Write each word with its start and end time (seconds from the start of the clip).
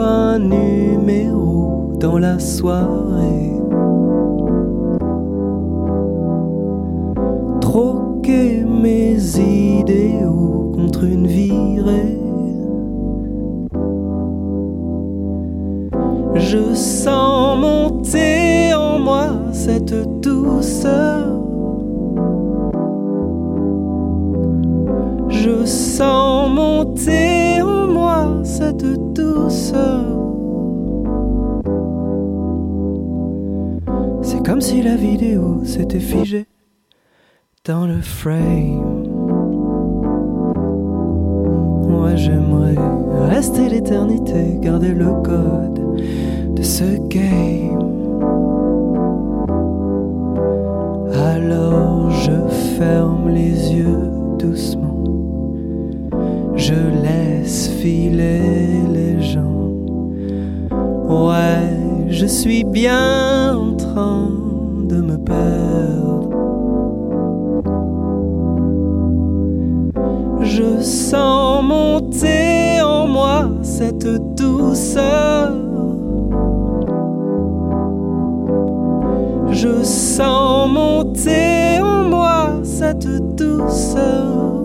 un 0.00 0.38
numéro 0.38 1.92
dans 1.98 2.18
la 2.18 2.38
soirée. 2.38 3.52
Troquer 7.60 8.64
mes 8.64 9.16
idéaux 9.38 10.72
contre 10.74 11.04
une 11.04 11.26
virée. 11.26 12.18
Je 16.34 16.74
sens 16.74 17.58
monter 17.58 18.74
en 18.74 18.98
moi 18.98 19.28
cette 19.52 19.94
douceur. 20.20 21.40
Je 25.28 25.64
sens 25.64 26.50
monter 26.50 27.41
cette 28.82 29.12
douceur. 29.12 30.04
C'est 34.22 34.44
comme 34.44 34.60
si 34.60 34.82
la 34.82 34.96
vidéo 34.96 35.64
s'était 35.64 36.00
figée 36.00 36.46
dans 37.64 37.86
le 37.86 38.00
frame. 38.00 39.04
Moi 41.88 42.16
j'aimerais 42.16 42.74
rester 43.28 43.68
l'éternité, 43.68 44.58
garder 44.60 44.92
le 44.92 45.12
code 45.22 45.80
de 46.56 46.62
ce 46.62 46.96
game. 47.06 47.78
Alors 51.14 52.10
je 52.10 52.36
ferme 52.78 53.28
les 53.28 53.74
yeux 53.74 54.10
doucement. 54.40 55.04
Je 56.56 56.74
filer 57.82 58.84
les 58.94 59.20
gens. 59.20 59.72
Ouais, 61.08 61.66
je 62.10 62.26
suis 62.26 62.62
bien 62.62 63.56
en 63.56 63.74
train 63.74 64.30
de 64.88 64.98
me 65.00 65.16
perdre. 65.16 66.28
Je 70.42 70.80
sens 70.80 71.64
monter 71.64 72.80
en 72.82 73.08
moi 73.08 73.50
cette 73.62 74.36
douceur. 74.36 75.52
Je 79.50 79.82
sens 79.82 80.70
monter 80.70 81.80
en 81.82 82.04
moi 82.04 82.60
cette 82.62 83.08
douceur. 83.34 84.61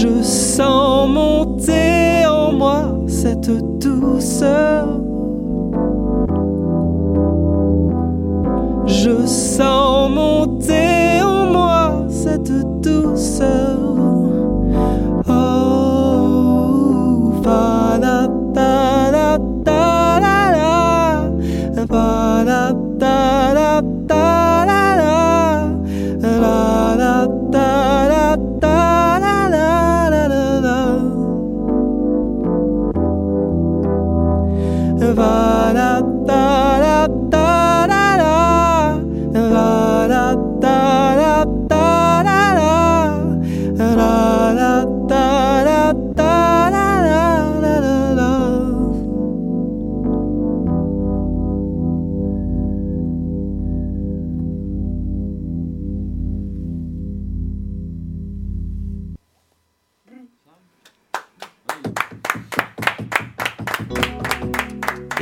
Je 0.00 0.22
sens 0.22 1.08
monter 1.08 2.24
en 2.24 2.52
moi 2.52 2.82
cette 3.08 3.50
douceur. 3.80 4.86
Je 8.86 9.26
sens 9.26 10.08
monter 10.08 10.87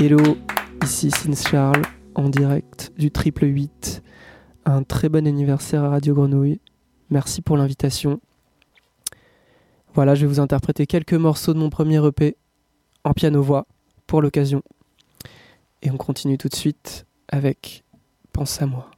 Hello, 0.09 0.37
ici 0.85 1.11
Sins 1.11 1.49
Charles, 1.51 1.83
en 2.15 2.29
direct 2.29 2.93
du 2.97 3.11
triple 3.11 3.45
8. 3.45 4.05
Un 4.65 4.85
très 4.85 5.09
bon 5.09 5.27
anniversaire 5.27 5.83
à 5.83 5.89
Radio 5.89 6.15
Grenouille. 6.15 6.61
Merci 7.11 7.43
pour 7.43 7.57
l'invitation. 7.57 8.21
Voilà, 9.95 10.15
je 10.15 10.21
vais 10.21 10.29
vous 10.29 10.39
interpréter 10.39 10.87
quelques 10.87 11.15
morceaux 11.15 11.55
de 11.55 11.59
mon 11.59 11.71
premier 11.71 12.07
EP 12.07 12.37
en 13.03 13.15
piano-voix 13.15 13.67
pour 14.07 14.23
l'occasion. 14.23 14.63
Et 15.83 15.91
on 15.91 15.97
continue 15.97 16.39
tout 16.39 16.49
de 16.49 16.55
suite 16.55 17.05
avec 17.27 17.83
Pense 18.33 18.63
à 18.63 18.67
moi. 18.67 18.96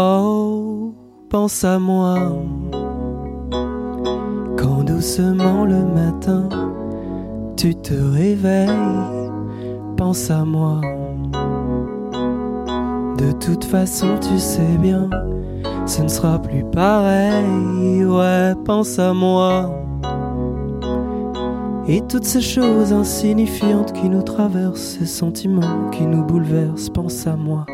Oh, 0.00 0.94
pense 1.28 1.64
à 1.64 1.80
moi. 1.80 2.14
Quand 4.56 4.84
doucement 4.84 5.64
le 5.64 5.84
matin, 5.86 6.48
tu 7.56 7.74
te 7.74 7.94
réveilles, 7.94 8.68
pense 9.96 10.30
à 10.30 10.44
moi. 10.44 10.80
De 13.18 13.32
toute 13.40 13.64
façon, 13.64 14.06
tu 14.20 14.38
sais 14.38 14.78
bien, 14.80 15.10
ce 15.84 16.02
ne 16.02 16.08
sera 16.08 16.38
plus 16.40 16.62
pareil. 16.70 18.04
Ouais, 18.04 18.54
pense 18.64 19.00
à 19.00 19.12
moi. 19.12 19.74
Et 21.88 22.02
toutes 22.02 22.24
ces 22.24 22.40
choses 22.40 22.92
insignifiantes 22.92 23.92
qui 23.94 24.08
nous 24.08 24.22
traversent, 24.22 24.98
ces 25.00 25.06
sentiments 25.06 25.90
qui 25.90 26.04
nous 26.04 26.22
bouleversent, 26.22 26.88
pense 26.88 27.26
à 27.26 27.34
moi. 27.34 27.66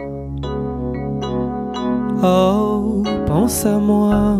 Oh, 2.26 3.02
pense 3.26 3.66
à 3.66 3.78
moi. 3.78 4.38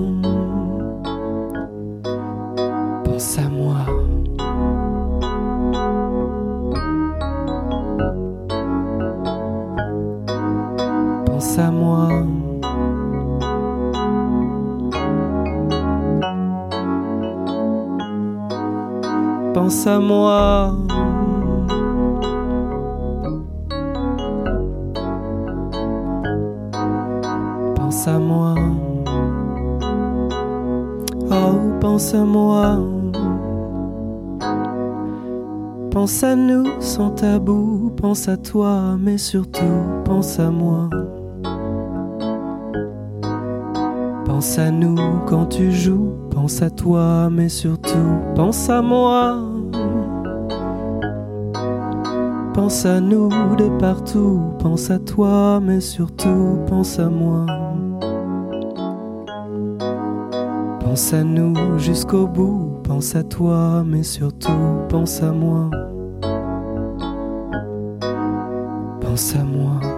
Pense 3.05 3.39
à 3.39 3.49
moi. 3.51 3.77
Pense 11.27 11.59
à 11.59 11.71
moi. 11.71 12.09
Pense 19.53 19.87
à 19.87 20.01
moi. 20.01 20.84
Pense 31.95 32.13
à 32.13 32.25
moi. 32.25 32.81
Pense 35.93 36.25
à 36.25 36.35
nous 36.35 36.67
sans 36.81 37.11
tabou. 37.11 37.93
Pense 37.97 38.27
à 38.27 38.37
toi, 38.37 38.97
mais 38.99 39.17
surtout 39.17 39.79
pense 40.05 40.41
à 40.41 40.51
moi. 40.51 40.91
Pense 44.25 44.59
à 44.59 44.73
nous 44.73 44.97
quand 45.27 45.47
tu 45.47 45.71
joues. 45.71 46.11
Pense 46.33 46.63
à 46.63 46.71
toi, 46.71 47.31
mais 47.31 47.49
surtout 47.49 48.19
pense 48.35 48.69
à 48.69 48.83
moi. 48.83 49.39
Pense 52.55 52.85
à 52.87 53.01
nous 53.01 53.29
de 53.57 53.69
partout, 53.79 54.41
pense 54.59 54.91
à 54.91 54.99
toi, 54.99 55.61
mais 55.63 55.81
surtout 55.81 56.59
pense 56.67 56.99
à 56.99 57.09
moi. 57.09 57.64
Pense 60.95 61.13
à 61.13 61.25
nous 61.25 61.77
jusqu'au 61.77 62.29
bout, 62.29 62.79
Pense 62.85 63.17
à 63.17 63.25
toi, 63.25 63.83
mais 63.85 64.05
surtout 64.05 64.79
pense 64.89 65.25
à 65.25 65.33
moi. 65.33 65.69
Pense 69.01 69.35
à 69.35 69.43
moi. 69.43 69.94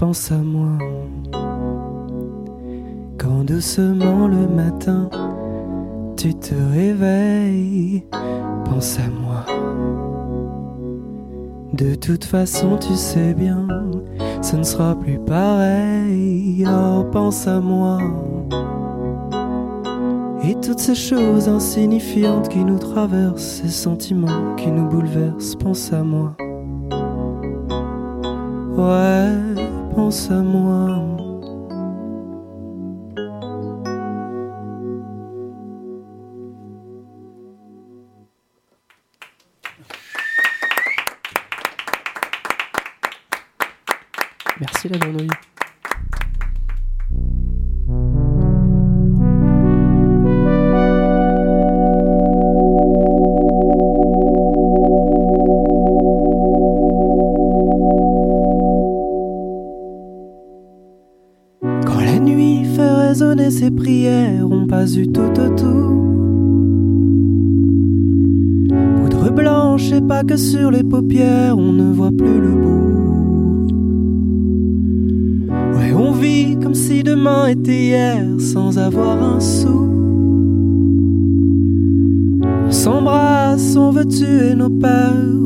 Pense 0.00 0.32
à 0.32 0.38
moi. 0.38 0.78
Quand 3.18 3.44
doucement 3.44 4.28
le 4.28 4.48
matin, 4.48 5.10
tu 6.16 6.34
te 6.34 6.54
réveilles, 6.72 8.06
pense 8.64 8.98
à 8.98 9.08
moi. 9.10 9.44
De 11.74 11.94
toute 11.96 12.24
façon, 12.24 12.78
tu 12.78 12.94
sais 12.94 13.34
bien, 13.34 13.68
ce 14.40 14.56
ne 14.56 14.62
sera 14.62 14.98
plus 14.98 15.18
pareil. 15.18 16.66
Oh, 16.66 17.04
pense 17.12 17.46
à 17.46 17.60
moi. 17.60 17.98
Et 20.42 20.54
toutes 20.62 20.80
ces 20.80 20.94
choses 20.94 21.46
insignifiantes 21.46 22.48
qui 22.48 22.64
nous 22.64 22.78
traversent, 22.78 23.60
ces 23.62 23.68
sentiments 23.68 24.56
qui 24.56 24.70
nous 24.70 24.88
bouleversent, 24.88 25.56
pense 25.56 25.92
à 25.92 26.02
moi. 26.02 26.34
Ouais 28.78 29.50
pense 29.94 30.30
à 30.30 30.42
moi. 30.42 30.86
Merci 44.60 44.88
la 44.88 44.98
grenouille. 44.98 45.29
Ses 63.60 63.70
prières 63.70 64.50
ont 64.50 64.66
pas 64.66 64.90
eu 64.90 65.06
tout 65.06 65.20
au 65.20 65.48
tout. 65.54 65.92
Poudre 68.96 69.30
blanche 69.30 69.92
et 69.92 70.00
pas 70.00 70.24
que 70.24 70.38
sur 70.38 70.70
les 70.70 70.82
paupières, 70.82 71.58
on 71.58 71.70
ne 71.70 71.92
voit 71.92 72.10
plus 72.16 72.40
le 72.40 72.52
bout. 72.62 73.66
Ouais, 75.76 75.92
on 75.92 76.12
vit 76.12 76.56
comme 76.62 76.74
si 76.74 77.02
demain 77.02 77.48
était 77.48 77.82
hier, 77.88 78.24
sans 78.38 78.78
avoir 78.78 79.22
un 79.22 79.40
sou. 79.40 79.88
On 82.66 82.72
s'embrasse, 82.72 83.76
on 83.76 83.90
veut 83.90 84.06
tuer 84.06 84.54
nos 84.54 84.70
peurs, 84.70 85.39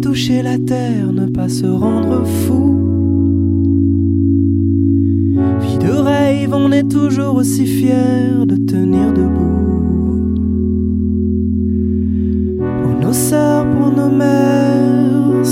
toucher 0.00 0.42
la 0.42 0.58
terre, 0.58 1.12
ne 1.12 1.26
pas 1.26 1.48
se 1.48 1.66
rendre 1.66 2.24
fou. 2.24 2.74
Vie 5.60 5.78
de 5.78 5.90
rêve, 5.90 6.54
on 6.54 6.72
est 6.72 6.88
toujours 6.88 7.36
aussi 7.36 7.66
fier 7.66 8.46
de 8.46 8.56
tenir 8.56 9.12
debout. 9.12 10.34
Pour 12.82 13.06
nos 13.06 13.12
sœurs, 13.12 13.66
pour 13.70 13.90
nos 13.90 14.10
mères, 14.10 15.44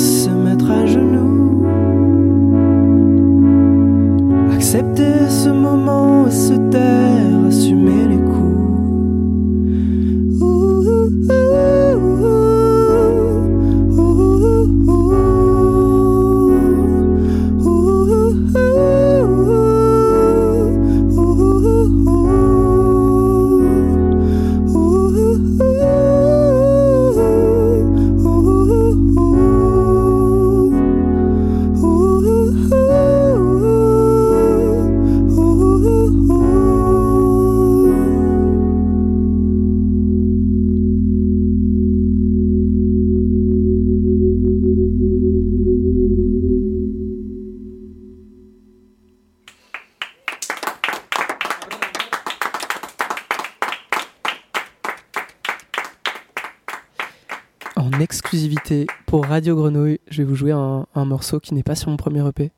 pour 59.06 59.25
Radio 59.25 59.54
Grenouille, 59.54 60.00
je 60.09 60.18
vais 60.18 60.25
vous 60.25 60.35
jouer 60.35 60.50
un, 60.50 60.87
un 60.95 61.04
morceau 61.04 61.38
qui 61.38 61.54
n'est 61.54 61.62
pas 61.62 61.76
sur 61.76 61.90
mon 61.90 61.97
premier 61.97 62.26
EP, 62.26 62.50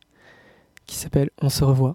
qui 0.87 0.97
s'appelle 0.97 1.31
On 1.43 1.51
se 1.51 1.63
revoit. 1.63 1.95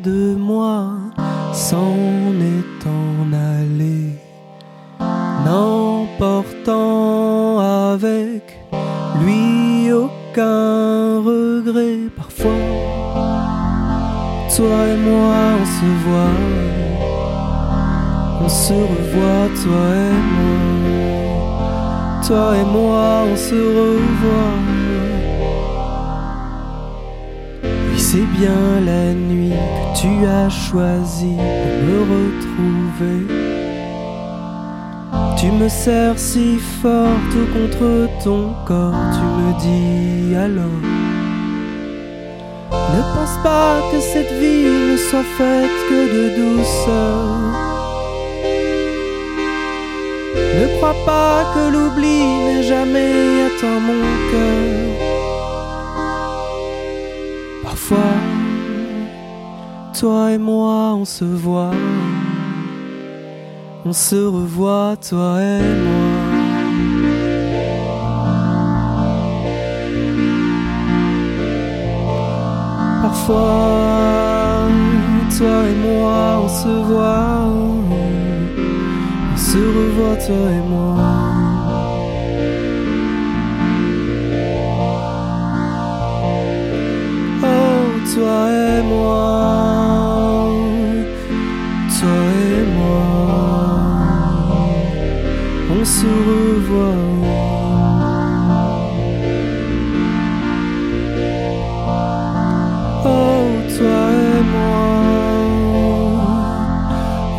De 0.00 0.34
moi 0.34 0.94
s'en 1.52 1.94
est 2.40 2.86
en 2.86 3.32
allé, 3.32 4.18
n'emportant 5.44 6.80
avec 7.60 8.42
lui 9.22 9.92
aucun 9.92 11.20
regret. 11.20 12.10
Parfois, 12.16 12.50
toi 14.56 14.78
et 14.92 14.96
moi 14.96 15.36
on 15.60 15.66
se 15.76 15.88
voit, 16.04 16.40
on 18.42 18.48
se 18.48 18.72
revoit, 18.72 19.48
toi 19.62 19.86
et 20.08 20.18
moi, 20.36 20.58
toi 22.26 22.46
et 22.56 22.66
moi 22.72 23.04
on 23.32 23.36
se 23.36 23.54
revoit. 23.54 24.73
C'est 27.96 28.26
bien 28.38 28.80
la 28.84 29.12
nuit 29.12 29.50
que 29.50 30.00
tu 30.00 30.26
as 30.26 30.48
choisi 30.48 31.34
pour 31.36 31.76
me 31.86 31.98
retrouver. 32.14 33.26
Tu 35.36 35.50
me 35.50 35.68
serres 35.68 36.18
si 36.18 36.58
fort 36.80 37.18
contre 37.52 38.08
ton 38.22 38.54
corps, 38.66 38.94
tu 39.16 39.24
me 39.40 39.50
dis 39.60 40.34
alors. 40.36 40.82
Ne 42.94 43.02
pense 43.14 43.36
pas 43.42 43.80
que 43.90 43.98
cette 44.00 44.32
vie 44.40 44.66
ne 44.90 44.96
soit 44.96 45.28
faite 45.38 45.78
que 45.88 46.00
de 46.14 46.24
douceur. 46.38 47.24
Ne 50.60 50.66
crois 50.76 50.98
pas 51.04 51.36
que 51.52 51.72
l'oubli 51.72 52.18
n'ait 52.44 52.62
jamais 52.62 53.12
atteint 53.46 53.80
mon 53.80 54.02
cœur. 54.30 54.63
Toi 59.98 60.32
et 60.32 60.38
moi, 60.38 60.94
on 60.94 61.04
se 61.04 61.24
voit. 61.24 61.70
On 63.84 63.92
se 63.92 64.16
revoit, 64.16 64.96
toi 65.08 65.40
et 65.40 65.74
moi. 65.84 66.14
Parfois, 73.02 74.68
toi 75.36 75.68
et 75.68 75.76
moi, 75.86 76.40
on 76.44 76.48
se 76.48 76.74
voit. 76.88 77.44
On 79.32 79.36
se 79.36 79.58
revoit, 79.58 80.16
toi 80.16 80.50
et 80.50 80.68
moi. 80.68 81.23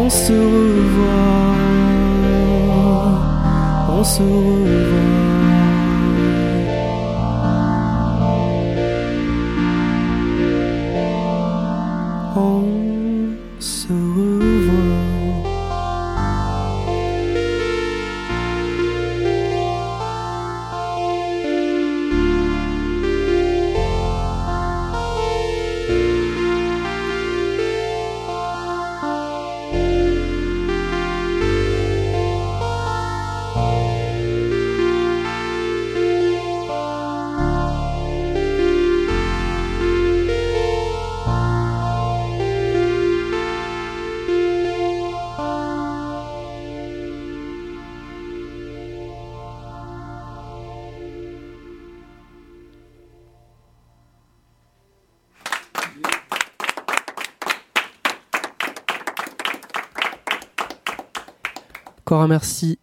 On 0.06 0.12
se 0.12 0.34
revoit, 0.34 1.58
on 3.90 4.06
se 4.06 4.24
revoit. 4.24 5.35
Encore 62.16 62.24
un 62.24 62.28
merci, 62.30 62.80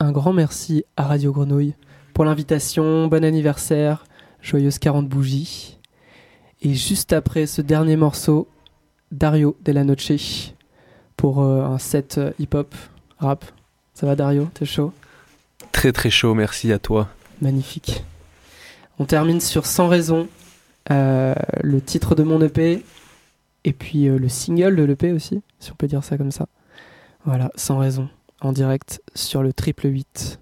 un 0.00 0.10
grand 0.10 0.32
merci 0.32 0.84
à 0.96 1.04
Radio 1.04 1.30
Grenouille 1.30 1.74
pour 2.14 2.24
l'invitation. 2.24 3.06
Bon 3.06 3.22
anniversaire, 3.22 4.04
joyeuse 4.40 4.80
40 4.80 5.08
bougies. 5.08 5.78
Et 6.62 6.74
juste 6.74 7.12
après 7.12 7.46
ce 7.46 7.62
dernier 7.62 7.94
morceau, 7.94 8.48
Dario 9.12 9.56
Della 9.62 9.84
Noche 9.84 10.54
pour 11.16 11.44
euh, 11.44 11.62
un 11.62 11.78
set 11.78 12.18
euh, 12.18 12.32
hip-hop, 12.40 12.74
rap. 13.18 13.44
Ça 13.94 14.04
va 14.04 14.16
Dario? 14.16 14.48
T'es 14.52 14.64
chaud? 14.64 14.92
Très 15.70 15.92
très 15.92 16.10
chaud, 16.10 16.34
merci 16.34 16.72
à 16.72 16.80
toi. 16.80 17.06
Magnifique. 17.40 18.02
On 18.98 19.04
termine 19.04 19.40
sur 19.40 19.64
Sans 19.64 19.86
raison, 19.86 20.26
euh, 20.90 21.34
le 21.62 21.80
titre 21.80 22.16
de 22.16 22.24
mon 22.24 22.42
EP 22.42 22.82
et 23.62 23.72
puis 23.72 24.06
le 24.06 24.28
single 24.28 24.74
de 24.74 24.82
l'EP 24.82 25.12
aussi, 25.12 25.40
si 25.60 25.70
on 25.70 25.76
peut 25.76 25.86
dire 25.86 26.02
ça 26.02 26.18
comme 26.18 26.32
ça. 26.32 26.48
Voilà, 27.24 27.52
Sans 27.54 27.78
raison, 27.78 28.08
en 28.42 28.52
direct 28.52 29.02
sur 29.14 29.42
le 29.42 29.52
triple 29.52 29.88
8. 29.88 30.41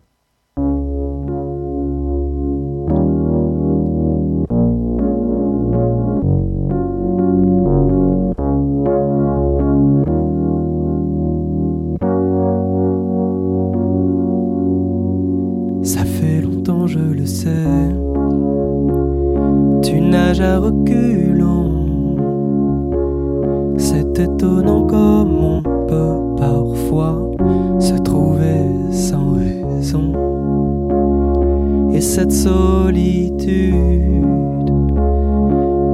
Et 32.01 32.03
cette 32.03 32.33
solitude, 32.33 33.75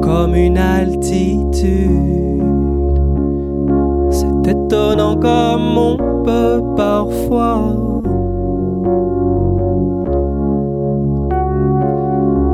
comme 0.03 0.37
une 0.37 0.57
altitude, 0.57 2.45
c'est 4.13 4.49
étonnant 4.49 5.17
comme 5.17 5.77
on 5.77 5.97
peut 6.23 6.63
parfois 6.77 7.73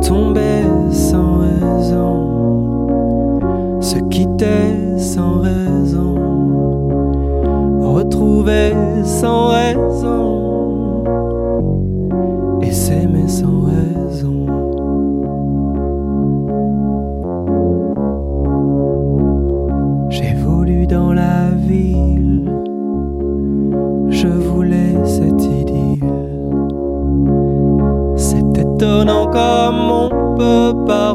tomber 0.00 0.62
sans 0.90 1.40
raison, 1.40 2.88
se 3.82 3.98
quitter 4.08 4.96
sans 4.96 5.40
raison, 5.40 6.14
retrouver 7.82 8.72
sans 9.04 9.51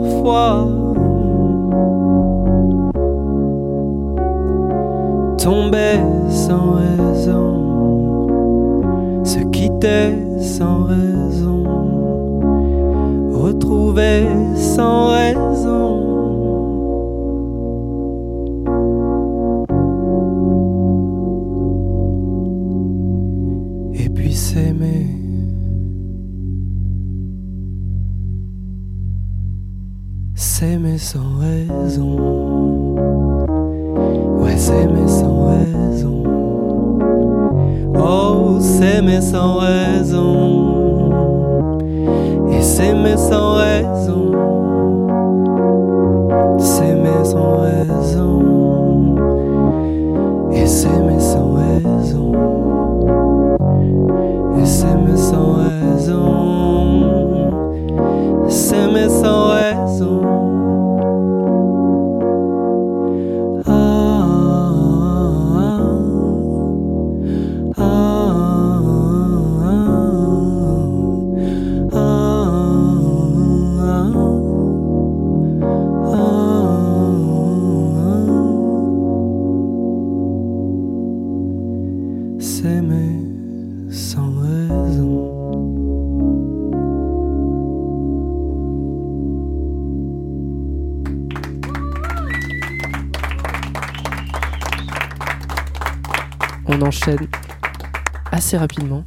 parfois 0.08 0.68
tomber 5.38 6.00
sans 6.30 6.76
raison, 6.76 7.54
se 9.24 9.40
quitter 9.52 10.16
sans 10.40 10.84
raison, 10.84 11.64
retrouver 13.34 14.28
sans 14.56 15.08
raison. 15.10 15.87
Sans 47.88 48.47
On 96.88 96.90
enchaîne 96.90 97.28
assez 98.32 98.56
rapidement 98.58 99.04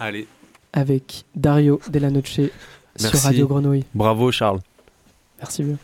Allez. 0.00 0.26
avec 0.72 1.26
Dario 1.34 1.78
Della 1.90 2.08
Noche 2.08 2.40
sur. 2.96 3.20
Radio 3.22 3.46
Grenouille. 3.46 3.84
Bravo 3.94 4.32
Charles. 4.32 4.60
Merci 5.38 5.62
bien. 5.62 5.76